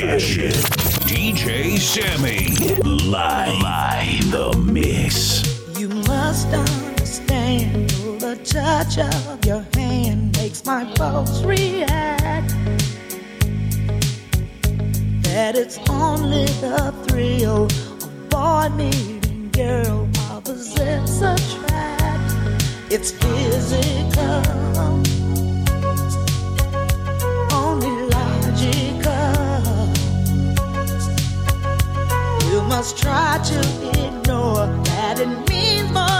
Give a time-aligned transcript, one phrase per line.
[0.00, 2.56] DJ Sammy.
[2.82, 3.60] Live.
[3.60, 5.44] Live the mix.
[5.78, 12.48] You must understand the touch of your hand makes my pulse react.
[15.22, 22.62] That it's only the thrill of boy meeting girl opposites attract.
[22.90, 24.60] It's physical.
[32.80, 33.58] try to
[34.06, 36.19] ignore that it means more.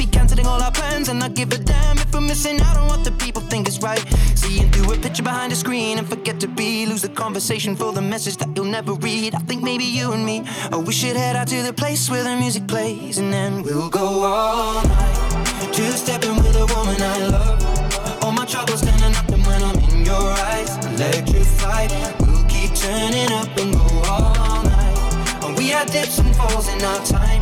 [0.41, 3.03] be all our plans and not give a damn if we're missing out on what
[3.03, 4.03] the people think is right.
[4.35, 6.85] Seeing through a picture behind a screen and forget to be.
[6.85, 9.35] Lose the conversation for the message that you'll never read.
[9.35, 12.23] I think maybe you and me, oh, we should head out to the place where
[12.23, 15.73] the music plays and then we'll go all night.
[15.73, 18.23] Two stepping with a woman I love.
[18.23, 21.91] All my troubles standing up and when I'm in your eyes, electrified.
[22.21, 25.57] We'll keep turning up and go all night.
[25.57, 27.41] We had dips and falls in our time,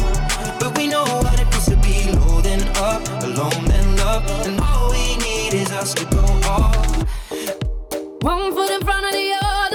[0.60, 1.50] but we know what it
[3.08, 6.74] up, alone then love, and all we need is us to go all.
[8.22, 9.69] One foot in front of the other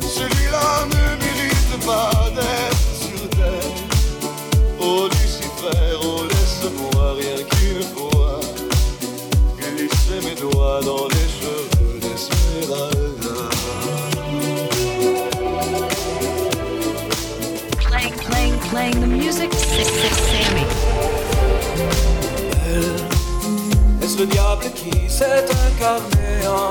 [0.00, 3.74] Celui-là ne mérite pas d'être sur terre.
[4.80, 8.40] Oh Lucifer, oh laisse-moi rien qu'une fois
[9.58, 13.36] glisser mes doigts dans les cheveux d'Esmeralda.
[17.78, 20.66] Playing, playing, playing the music, Sammy.
[22.66, 22.96] Elle,
[24.02, 26.65] est-ce le diable qui s'est incarné en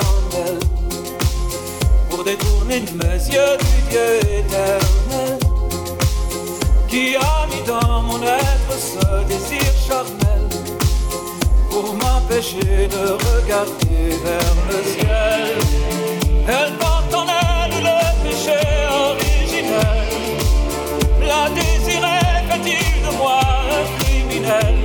[2.26, 5.38] détourner de mes yeux du Dieu éternel
[6.88, 10.50] qui a mis dans mon être ce désir charnel
[11.70, 15.58] pour m'empêcher de regarder vers le ciel.
[16.48, 18.58] Elle porte en elle le péché
[18.90, 20.06] originel,
[21.22, 23.40] la désirée fait-il de moi
[23.70, 24.85] un criminel?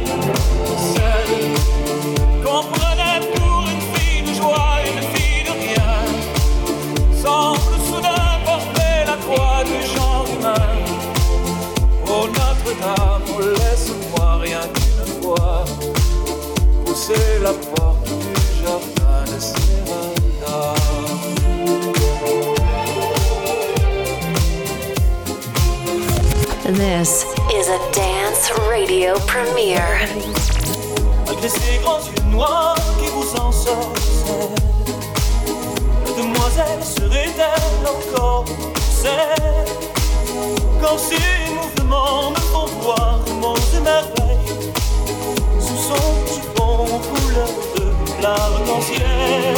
[17.12, 19.00] c'est la porte du jardin.
[26.72, 30.06] This is a dance radio premiere.
[31.26, 34.54] Malgré ces grands yeux noirs qui vous ensorcellent,
[36.06, 38.44] la demoiselle serait-elle encore
[39.02, 39.64] celle
[40.80, 44.38] quand ces mouvements me font voir mon émerveil
[45.60, 46.29] sous son
[48.88, 49.49] yeah.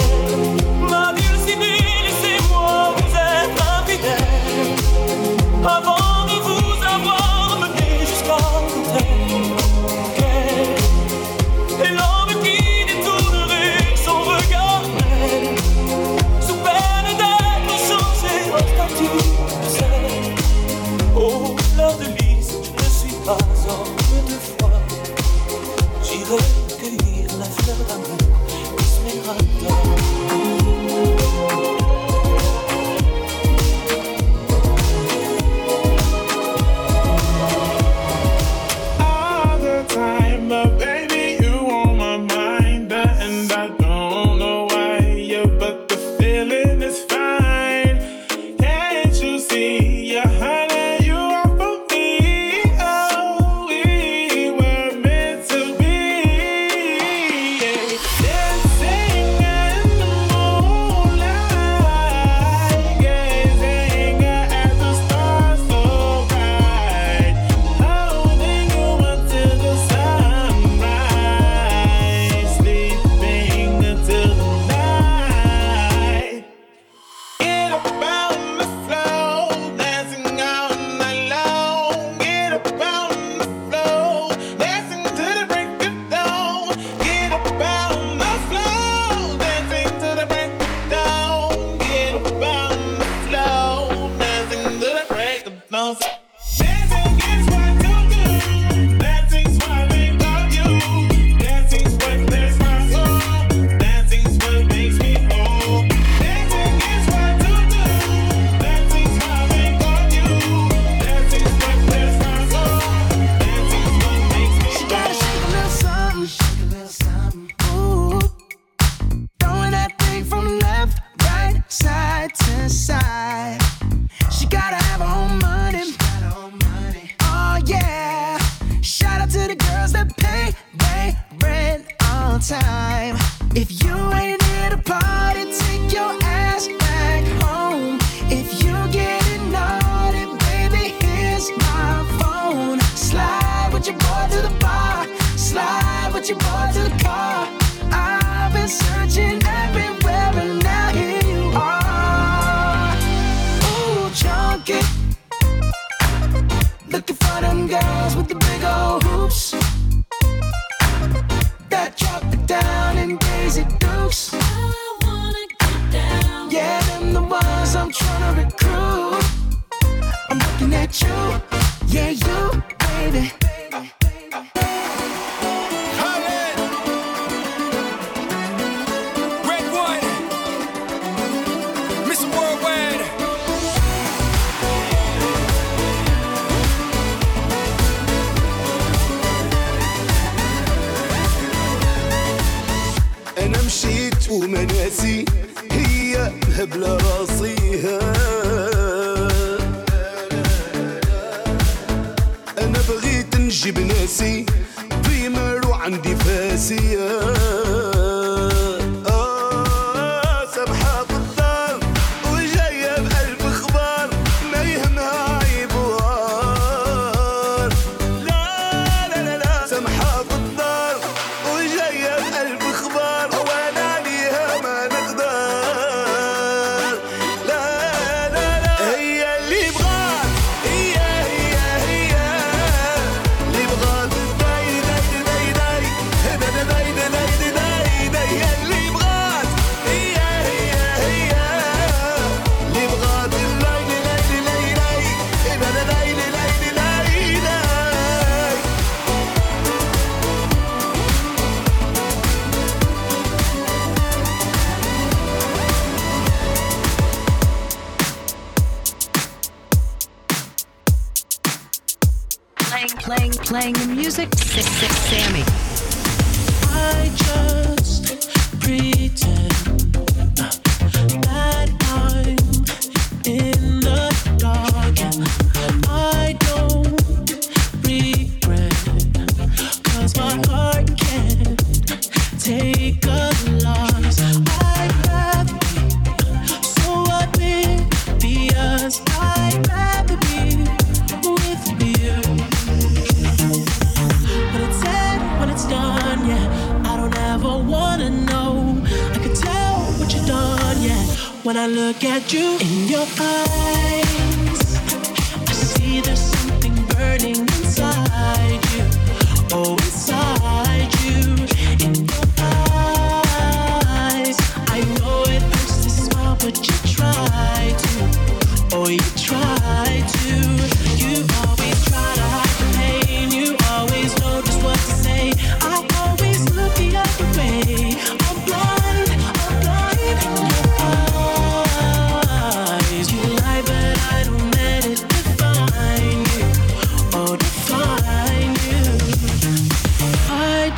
[264.60, 265.61] Sammy.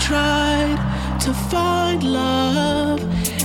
[0.04, 0.76] tried
[1.18, 3.00] to find love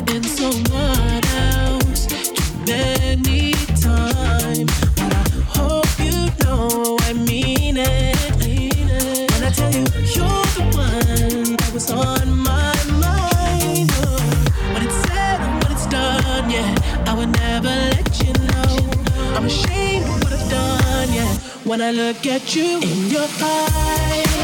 [0.10, 2.34] in someone else too
[2.67, 4.69] many times.
[4.98, 8.38] But I hope you know I mean it.
[8.39, 8.89] Mean.
[9.32, 12.76] When I tell you you're the one that was on my
[13.08, 13.89] mind.
[14.74, 16.76] When it's said and when it's done, yeah,
[17.08, 18.76] I would never let you know.
[19.34, 21.34] I'm ashamed of what I've done, yeah.
[21.63, 24.38] When I look at you in your eyes.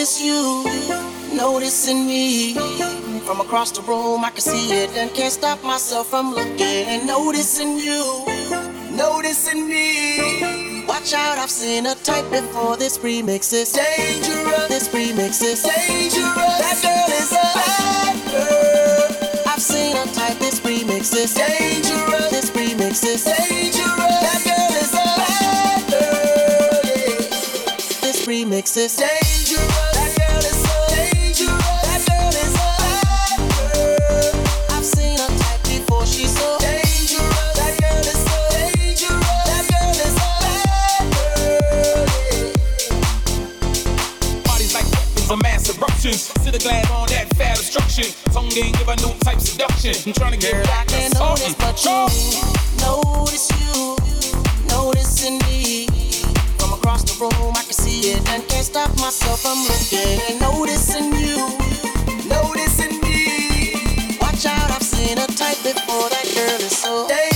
[0.00, 0.64] notice you
[1.36, 2.54] noticing me
[3.26, 4.24] from across the room.
[4.24, 8.24] I can see it and can't stop myself from looking and noticing you,
[8.96, 10.86] noticing me.
[10.86, 12.78] Watch out, I've seen a type before.
[12.78, 14.68] This remix is dangerous.
[14.68, 16.56] This remix is dangerous.
[16.64, 19.52] That girl is a bad girl.
[19.52, 20.38] I've seen a type.
[20.38, 22.30] This remix is dangerous.
[22.30, 24.16] This remix is dangerous.
[24.24, 26.80] That girl is a bad girl.
[28.00, 29.29] This remix is dangerous.
[48.32, 49.94] tongue game, give a new type seduction.
[50.06, 51.54] I'm trying to get Girl, back to something.
[51.58, 53.96] Notice, you notice you,
[54.68, 55.86] noticing me.
[56.58, 60.20] From across the room, I can see it and can't stop myself from looking.
[60.28, 61.36] and Noticing you,
[62.28, 63.74] noticing me.
[64.20, 66.08] Watch out, I've seen a type before.
[66.10, 67.08] That girl is so.
[67.08, 67.29] Damn.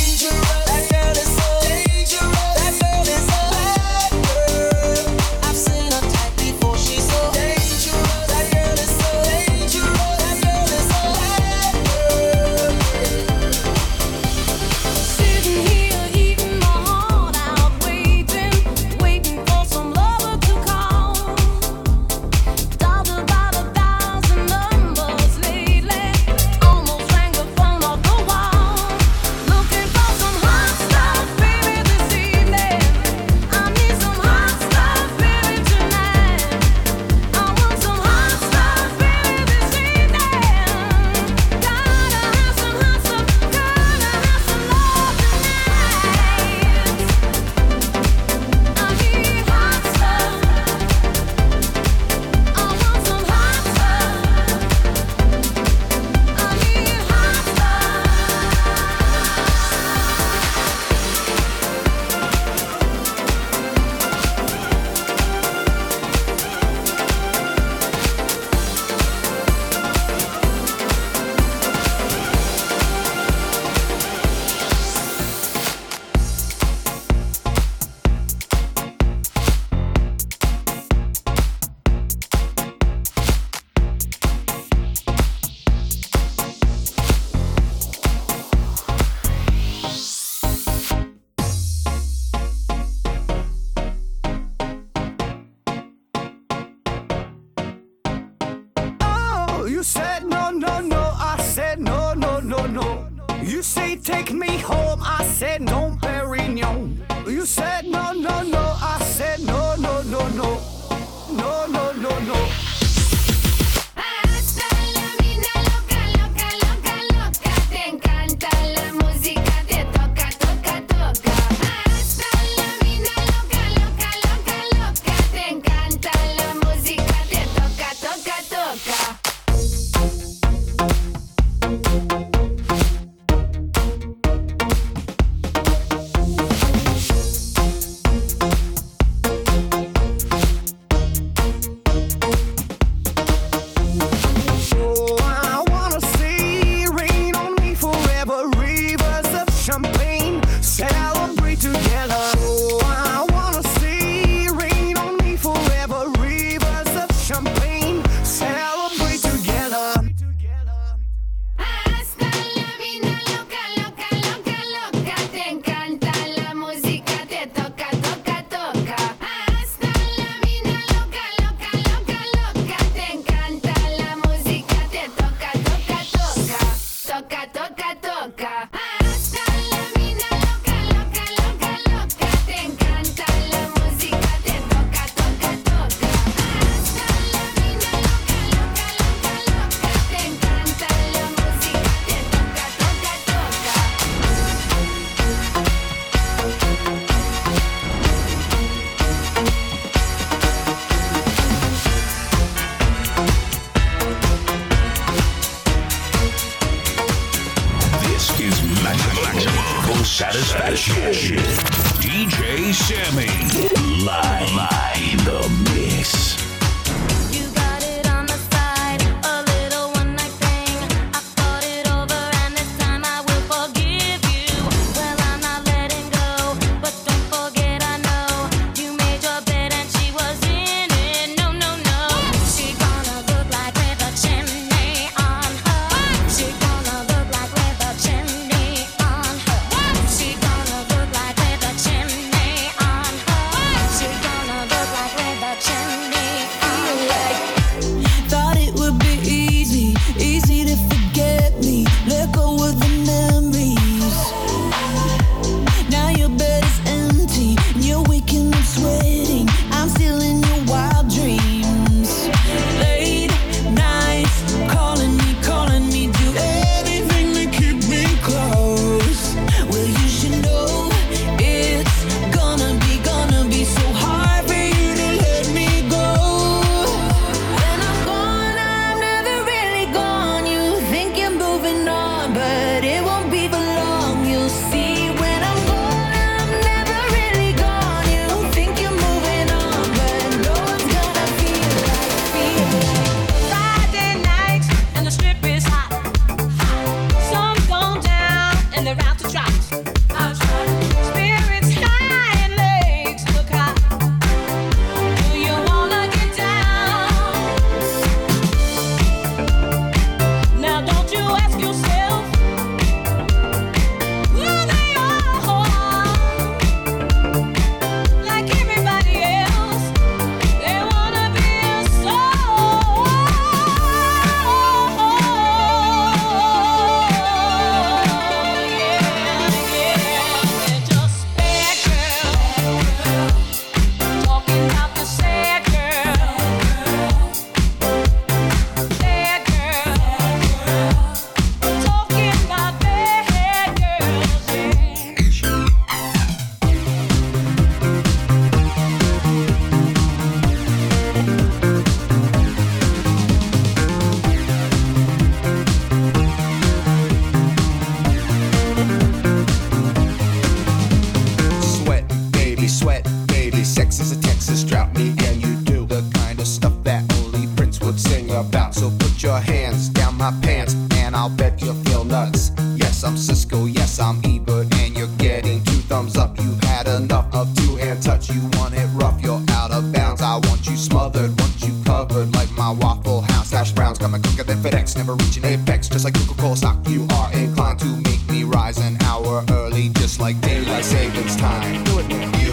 [385.35, 386.77] reaching apex just like Coca-Cola stock.
[386.89, 391.85] You are inclined to make me rise an hour early, just like daylight savings time.
[391.87, 391.99] You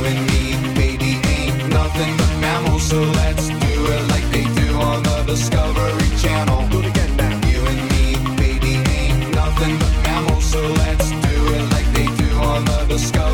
[0.06, 5.04] and me, baby, ain't nothing but mammals, so let's do it like they do on
[5.04, 6.68] the Discovery Channel.
[6.70, 7.42] Do it again, man.
[7.50, 12.30] You and me, baby, ain't nothing but mammals, so let's do it like they do
[12.38, 13.31] on the Discovery.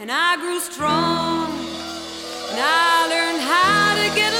[0.00, 4.39] and I grew strong, and I learned how to get along.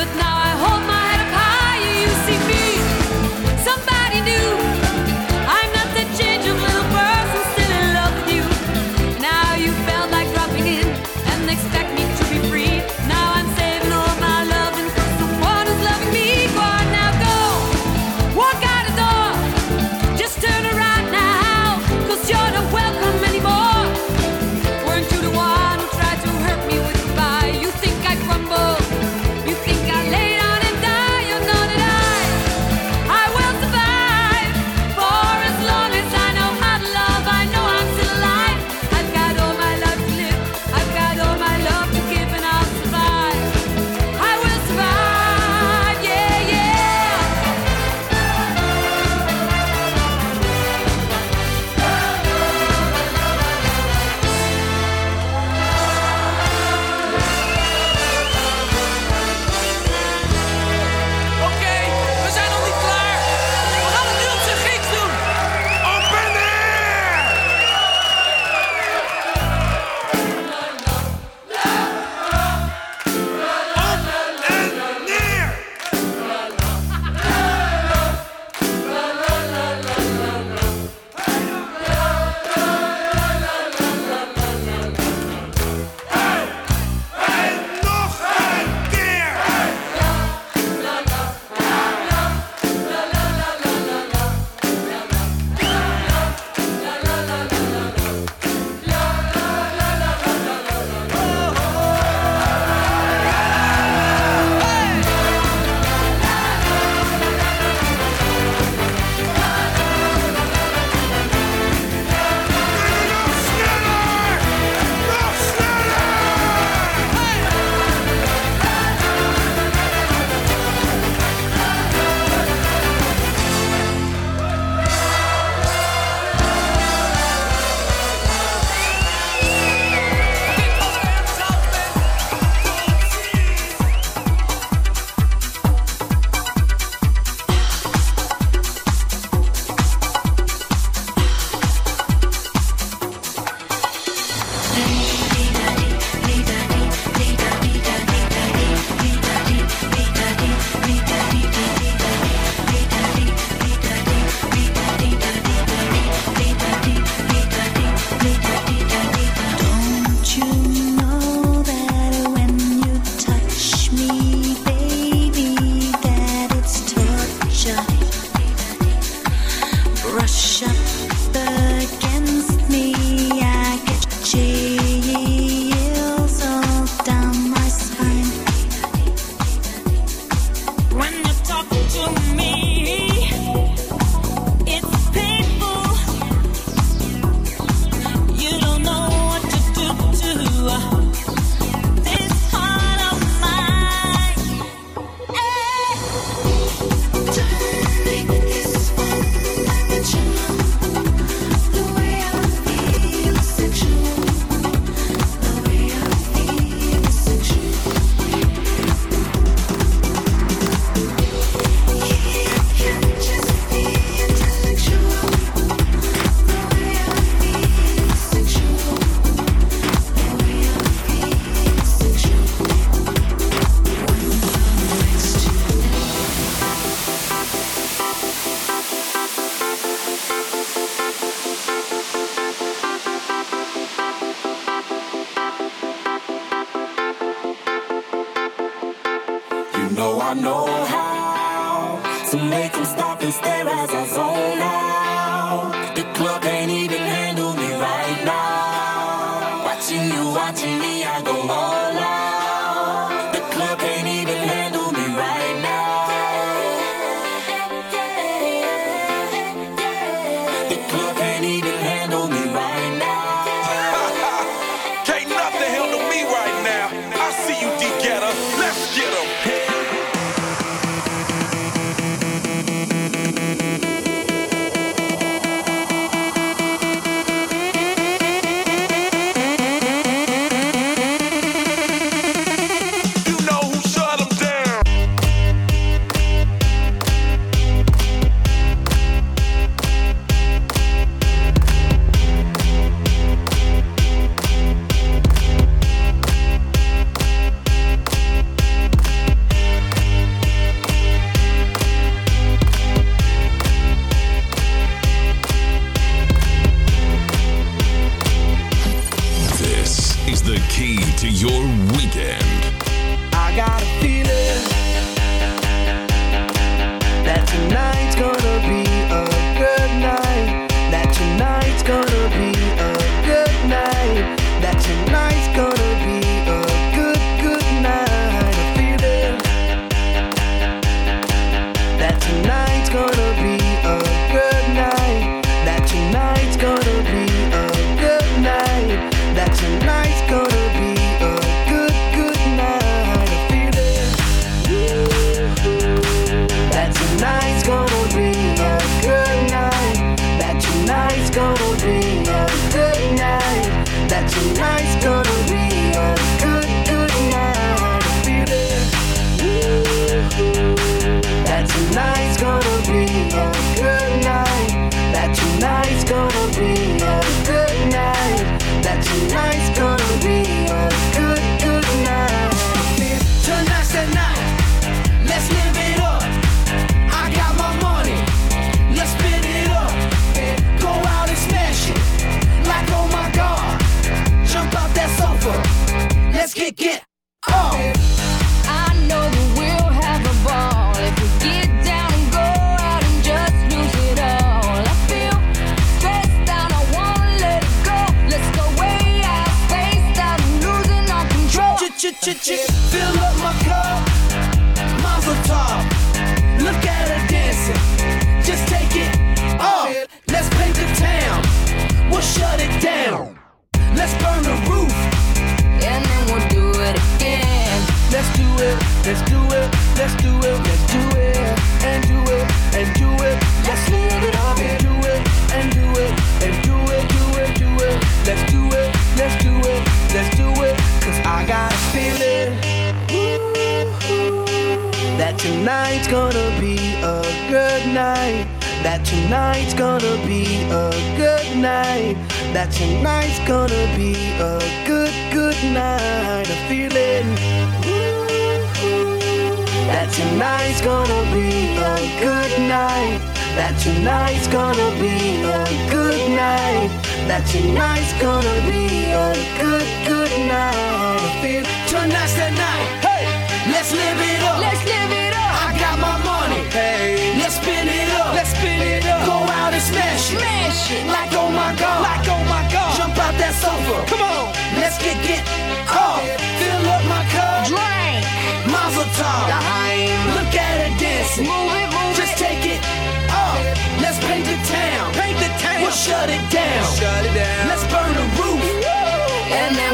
[0.00, 0.39] but now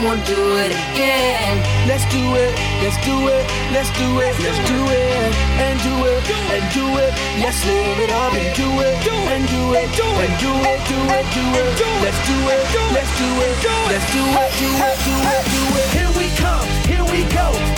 [0.07, 1.59] won't do it again.
[1.91, 3.43] Let's do it, let's do it,
[3.75, 5.35] let's do it, let's do it,
[5.67, 6.23] and do it,
[6.55, 7.13] and do it.
[7.43, 8.95] Let's live it up and do it,
[9.35, 11.87] and do it, and do it, do it, do it.
[12.07, 12.63] Let's do it,
[12.95, 15.87] let's do it, let's do it, do it, do it, do it.
[15.97, 17.76] Here we come, here we go.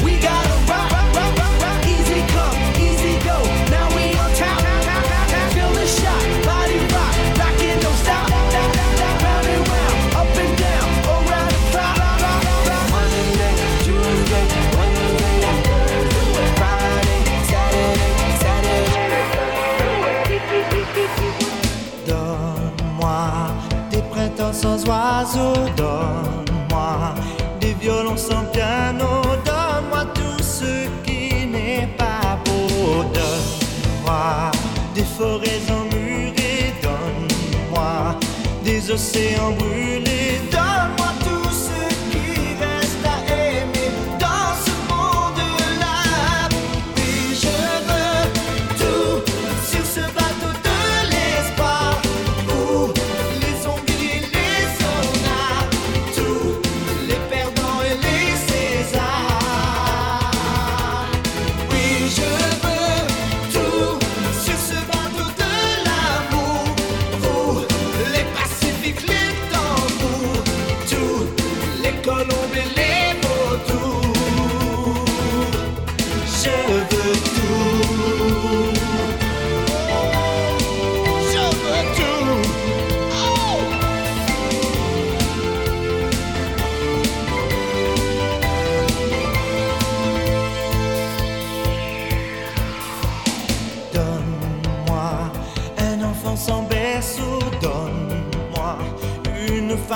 [24.79, 27.15] aux oiseaux, donne-moi
[27.61, 34.51] des violons sans piano, donne-moi tout ce qui n'est pas beau, donne-moi
[34.95, 38.19] des forêts en emmurées, donne-moi
[38.65, 40.08] des océans brûlés.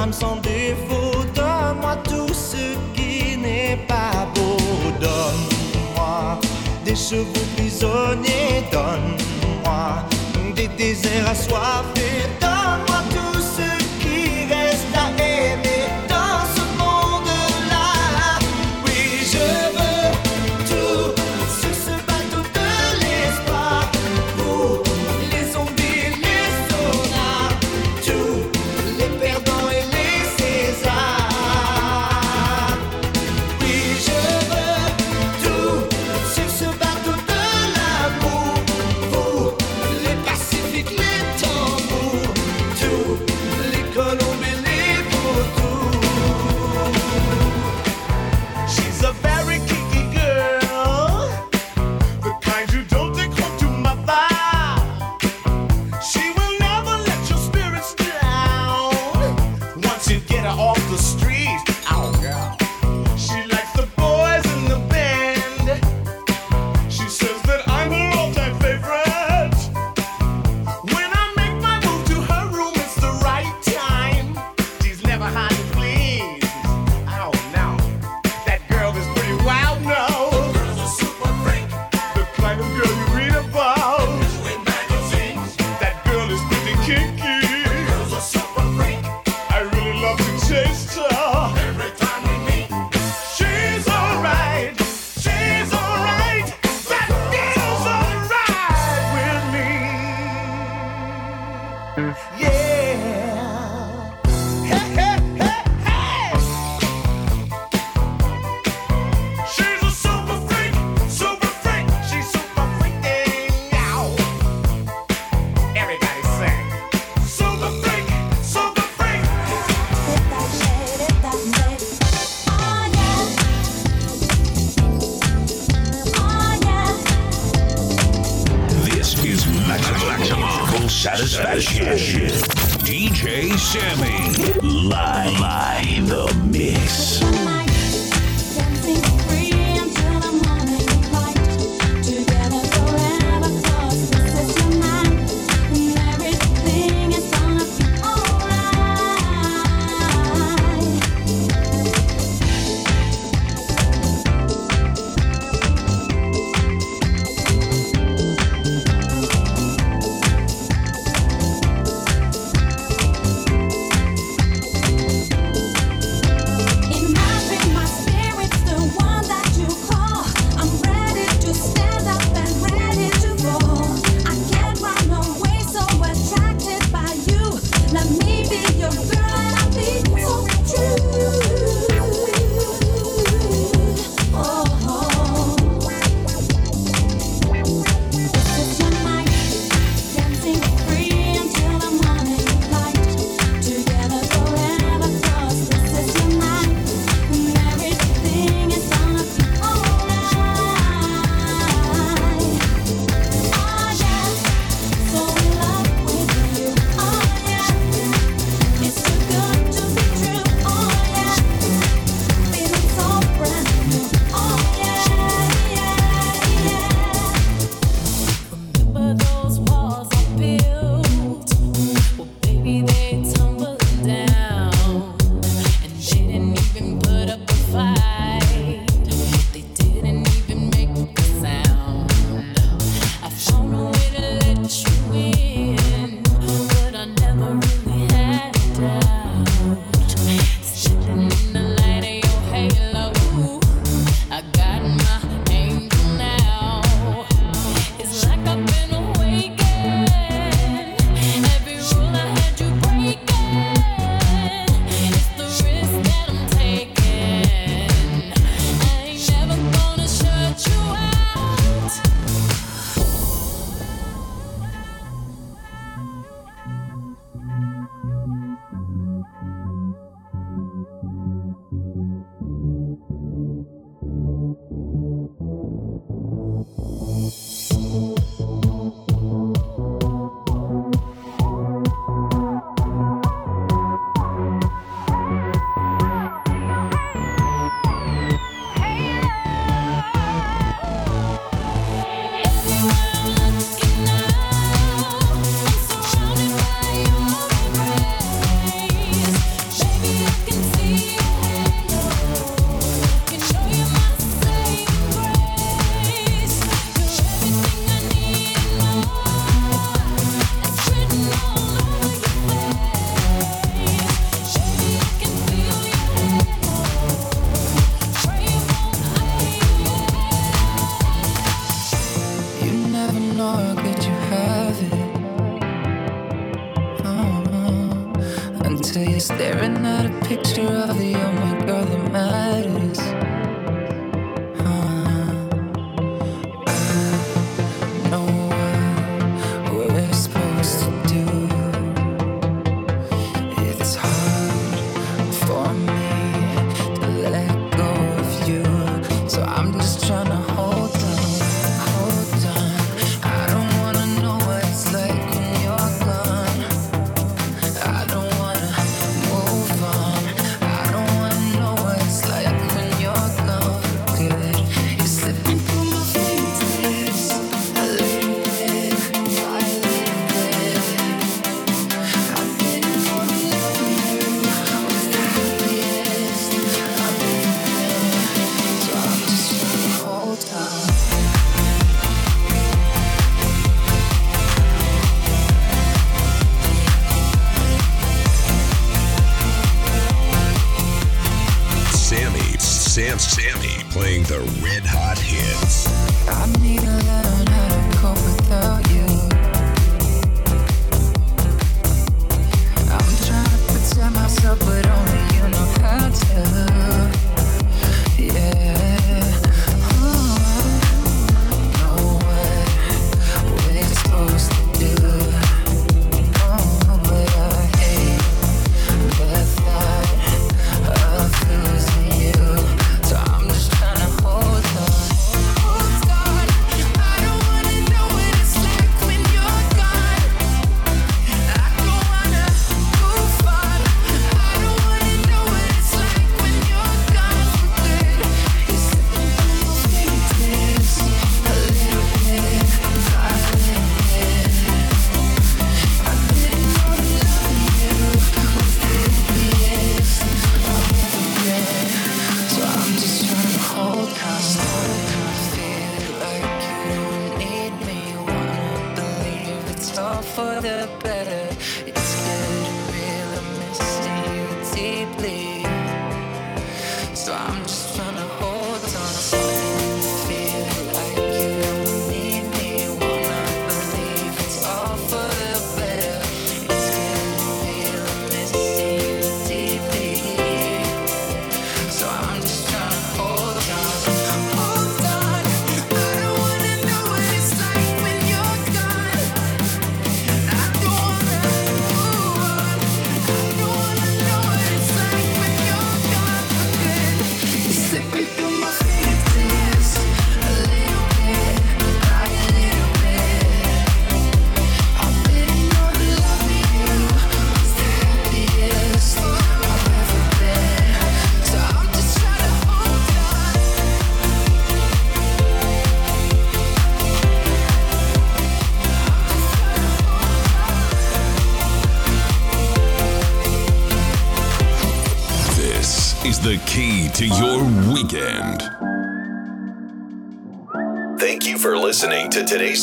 [0.03, 1.23] femme sans défaut.
[1.35, 4.57] Donne-moi tout ce qui n'est pas beau.
[5.01, 6.41] Donne-moi
[6.85, 8.65] des chevaux prisonniers.
[8.73, 10.03] Donne-moi
[10.57, 12.42] des déserts assoiffés.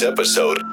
[0.04, 0.69] Episode.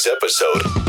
[0.00, 0.79] Today's episode.